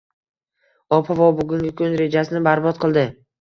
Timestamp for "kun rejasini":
1.83-2.43